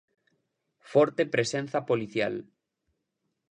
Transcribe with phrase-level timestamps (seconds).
[0.91, 2.35] Forte presenza policial.